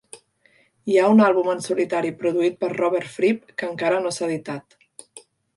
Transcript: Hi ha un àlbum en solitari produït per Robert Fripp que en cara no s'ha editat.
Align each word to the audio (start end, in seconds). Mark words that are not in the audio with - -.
Hi 0.93 0.97
ha 1.01 1.09
un 1.15 1.19
àlbum 1.25 1.51
en 1.53 1.61
solitari 1.67 2.11
produït 2.23 2.57
per 2.65 2.71
Robert 2.79 3.13
Fripp 3.19 3.55
que 3.61 3.71
en 3.71 3.79
cara 3.83 4.03
no 4.07 4.15
s'ha 4.17 4.29
editat. 4.33 4.83